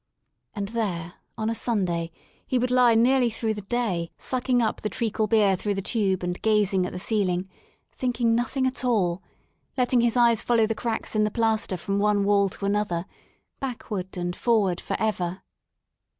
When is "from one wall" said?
11.77-12.49